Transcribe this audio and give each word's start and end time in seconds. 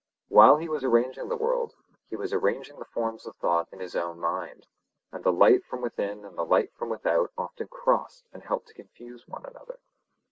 While 0.29 0.57
he 0.57 0.67
was 0.67 0.83
arranging 0.83 1.29
the 1.29 1.37
world, 1.37 1.75
he 2.09 2.15
was 2.15 2.33
arranging 2.33 2.79
the 2.79 2.85
forms 2.85 3.27
of 3.27 3.35
thought 3.35 3.69
in 3.71 3.79
his 3.79 3.95
own 3.95 4.19
mind; 4.19 4.65
and 5.11 5.23
the 5.23 5.31
light 5.31 5.63
from 5.63 5.79
within 5.83 6.25
and 6.25 6.35
the 6.35 6.43
light 6.43 6.73
from 6.73 6.89
without 6.89 7.29
often 7.37 7.67
crossed 7.67 8.25
and 8.33 8.41
helped 8.41 8.69
to 8.69 8.73
confuse 8.73 9.27
one 9.27 9.45
another. 9.45 9.77